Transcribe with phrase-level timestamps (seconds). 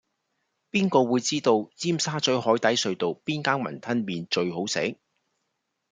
[0.71, 4.97] 邊個會知道尖沙咀海底隧道邊間雲吞麵最好食